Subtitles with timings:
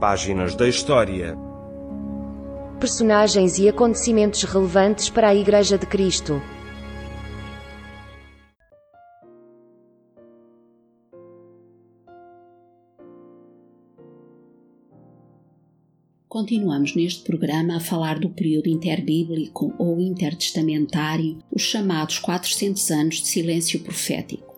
[0.00, 1.34] Páginas da História.
[2.78, 6.42] Personagens e acontecimentos relevantes para a Igreja de Cristo.
[16.28, 23.28] Continuamos neste programa a falar do período interbíblico ou intertestamentário, os chamados 400 anos de
[23.28, 24.55] silêncio profético.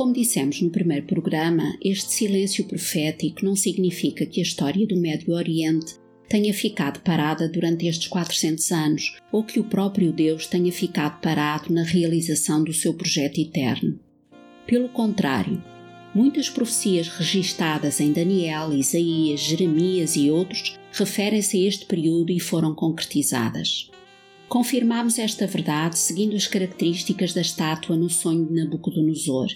[0.00, 5.34] Como dissemos no primeiro programa, este silêncio profético não significa que a história do Médio
[5.34, 11.20] Oriente tenha ficado parada durante estes 400 anos ou que o próprio Deus tenha ficado
[11.20, 14.00] parado na realização do seu projeto eterno.
[14.66, 15.62] Pelo contrário,
[16.14, 22.74] muitas profecias registadas em Daniel, Isaías, Jeremias e outros referem-se a este período e foram
[22.74, 23.90] concretizadas.
[24.48, 29.48] Confirmamos esta verdade seguindo as características da estátua no sonho de Nabucodonosor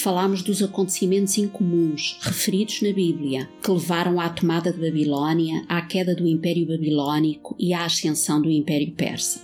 [0.00, 6.14] falámos dos acontecimentos incomuns referidos na Bíblia que levaram à tomada de Babilónia, à queda
[6.14, 9.40] do Império Babilónico e à ascensão do Império Persa.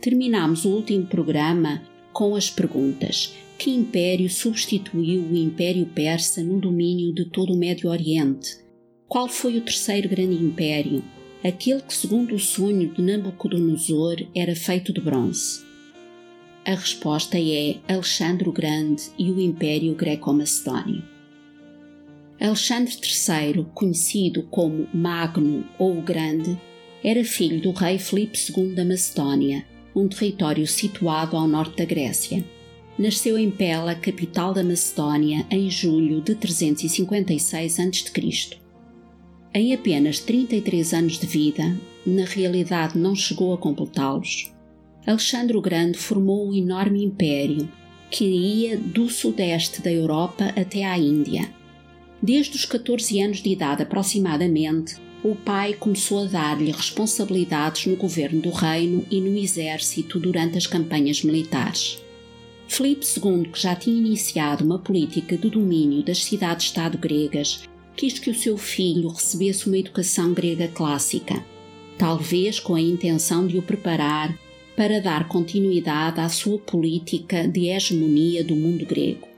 [0.00, 7.12] Terminamos o último programa com as perguntas: que império substituiu o Império Persa no domínio
[7.12, 8.58] de todo o Médio Oriente?
[9.06, 11.04] Qual foi o terceiro grande império?
[11.44, 15.62] Aquele que, segundo o sonho de Nabucodonosor, era feito de bronze?
[16.64, 21.02] A resposta é Alexandre o Grande e o Império Greco-Macedónio.
[22.38, 26.58] Alexandre III, conhecido como Magno ou o Grande,
[27.02, 32.44] era filho do rei Filipe II da Macedónia, um território situado ao norte da Grécia.
[32.98, 38.60] Nasceu em Pela, capital da Macedónia, em julho de 356 a.C.
[39.52, 44.52] Em apenas 33 anos de vida, na realidade não chegou a completá-los,
[45.06, 47.68] Alexandre o Grande formou um enorme império
[48.10, 51.48] que ia do sudeste da Europa até à Índia.
[52.22, 58.40] Desde os 14 anos de idade aproximadamente, o pai começou a dar-lhe responsabilidades no governo
[58.40, 61.98] do reino e no exército durante as campanhas militares.
[62.68, 67.68] Filipe II, que já tinha iniciado uma política de domínio das cidades-estado gregas
[68.00, 71.44] quis que o seu filho recebesse uma educação grega clássica,
[71.98, 74.34] talvez com a intenção de o preparar
[74.74, 79.28] para dar continuidade à sua política de hegemonia do mundo grego.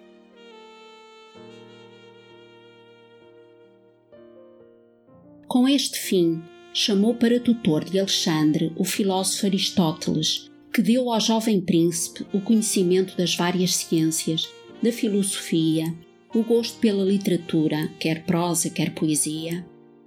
[5.49, 6.41] Com este fim,
[6.73, 13.17] chamou para tutor de Alexandre o filósofo Aristóteles, que deu ao jovem príncipe o conhecimento
[13.17, 14.49] das várias ciências,
[14.81, 15.93] da filosofia,
[16.35, 19.65] o gosto pela literatura, quer prosa, quer poesia,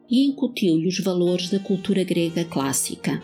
[0.09, 3.21] e incutiu-lhe os valores da cultura grega clássica.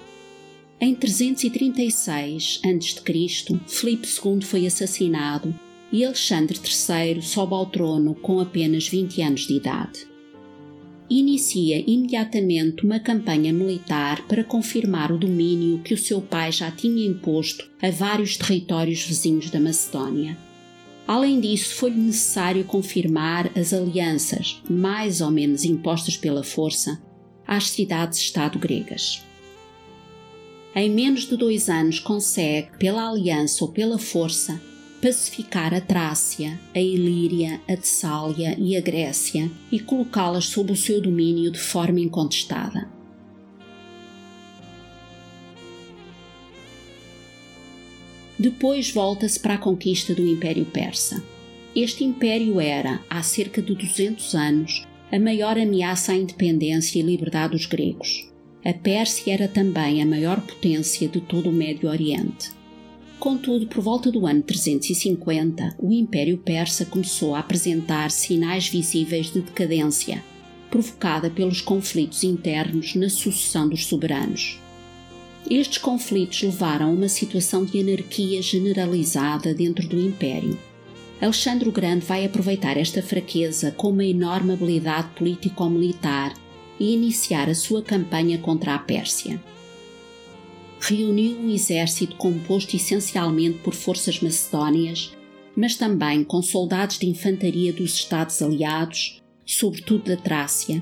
[0.79, 5.53] Em 336 a.C., Filipe II foi assassinado
[5.91, 10.07] e Alexandre III sobe ao trono com apenas 20 anos de idade.
[11.09, 17.05] Inicia imediatamente uma campanha militar para confirmar o domínio que o seu pai já tinha
[17.05, 20.37] imposto a vários territórios vizinhos da Macedónia
[21.07, 27.01] Além disso, foi necessário confirmar as alianças, mais ou menos impostas pela força,
[27.45, 29.21] às cidades-estado gregas.
[30.73, 34.61] Em menos de dois anos, consegue, pela aliança ou pela força,
[35.01, 41.01] pacificar a Trácia, a Ilíria, a Tessália e a Grécia e colocá-las sob o seu
[41.01, 43.00] domínio de forma incontestada.
[48.41, 51.23] Depois volta-se para a conquista do Império Persa.
[51.75, 57.51] Este império era, há cerca de 200 anos, a maior ameaça à independência e liberdade
[57.51, 58.27] dos gregos.
[58.65, 62.49] A Pérsia era também a maior potência de todo o Médio Oriente.
[63.19, 69.41] Contudo, por volta do ano 350, o Império Persa começou a apresentar sinais visíveis de
[69.41, 70.23] decadência,
[70.71, 74.59] provocada pelos conflitos internos na sucessão dos soberanos.
[75.49, 80.57] Estes conflitos levaram a uma situação de anarquia generalizada dentro do Império.
[81.19, 86.33] Alexandre o Grande vai aproveitar esta fraqueza com uma enorme habilidade político-militar
[86.79, 89.39] e iniciar a sua campanha contra a Pérsia.
[90.79, 95.15] Reuniu um exército composto essencialmente por forças macedónias,
[95.55, 100.81] mas também com soldados de infantaria dos Estados Aliados, sobretudo da Trácia,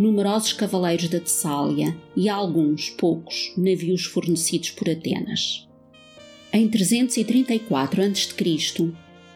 [0.00, 5.68] numerosos cavaleiros da Tessália e alguns, poucos, navios fornecidos por Atenas.
[6.50, 8.92] Em 334 a.C.,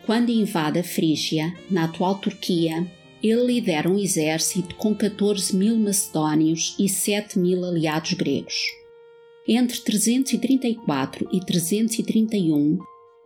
[0.07, 2.91] quando invade a Frígia, na atual Turquia,
[3.23, 8.73] ele lidera um exército com 14 mil macedónios e 7 mil aliados gregos.
[9.47, 12.79] Entre 334 e 331,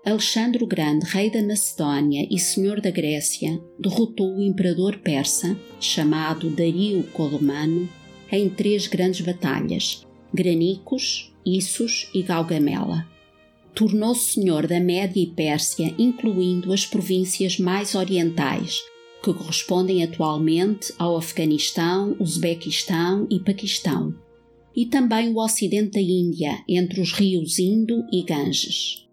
[0.08, 6.48] Alexandre o Grande, rei da Macedónia e senhor da Grécia, derrotou o imperador persa, chamado
[6.48, 7.86] Dario Colomano,
[8.32, 13.06] em três grandes batalhas, Granicos, Issos e Galgamela.
[13.74, 18.80] Tornou-se senhor da Média e Pérsia, incluindo as províncias mais orientais,
[19.22, 24.14] que correspondem atualmente ao Afeganistão, Uzbequistão e Paquistão,
[24.74, 29.06] e também o ocidente da Índia, entre os rios Indo e Ganges.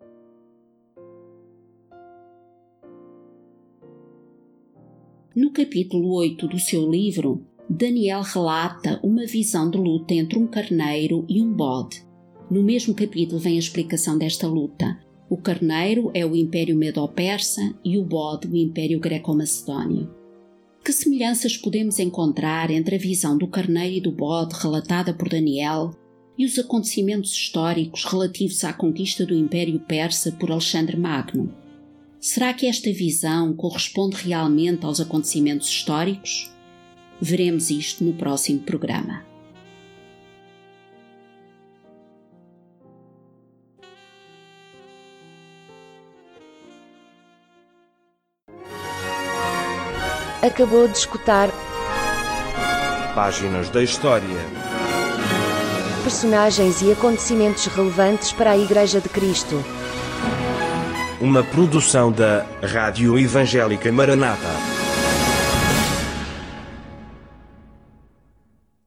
[5.35, 11.25] No capítulo 8 do seu livro, Daniel relata uma visão de luta entre um carneiro
[11.27, 12.05] e um bode.
[12.49, 14.97] No mesmo capítulo vem a explicação desta luta.
[15.29, 20.09] O carneiro é o Império Medo-Persa e o bode o Império Greco-Macedónio.
[20.81, 25.91] Que semelhanças podemos encontrar entre a visão do carneiro e do bode relatada por Daniel
[26.37, 31.64] e os acontecimentos históricos relativos à conquista do Império Persa por Alexandre Magno?
[32.25, 36.51] Será que esta visão corresponde realmente aos acontecimentos históricos?
[37.21, 39.23] Veremos isto no próximo programa.
[50.41, 51.51] Acabou de escutar
[53.13, 54.25] Páginas da História.
[56.03, 59.63] personagens e acontecimentos relevantes para a Igreja de Cristo.
[61.25, 64.74] Uma produção da Rádio Evangélica Maranata.